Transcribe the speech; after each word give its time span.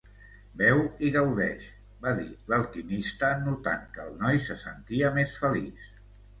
"Beu 0.61 0.79
i 1.07 1.11
gaudeix", 1.15 1.67
va 2.07 2.15
dir 2.21 2.25
l'alquimista, 2.55 3.31
notant 3.45 3.87
que 3.95 4.09
el 4.09 4.19
noi 4.25 4.43
se 4.51 4.59
sentia 4.67 5.15
més 5.23 5.41
feliç. 5.47 5.89